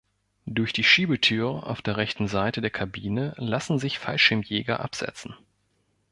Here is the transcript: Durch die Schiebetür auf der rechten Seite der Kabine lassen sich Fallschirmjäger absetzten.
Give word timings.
Durch 0.47 0.73
die 0.73 0.83
Schiebetür 0.83 1.67
auf 1.67 1.83
der 1.83 1.95
rechten 1.95 2.27
Seite 2.27 2.59
der 2.61 2.71
Kabine 2.71 3.35
lassen 3.37 3.77
sich 3.77 3.99
Fallschirmjäger 3.99 4.79
absetzten. 4.79 5.35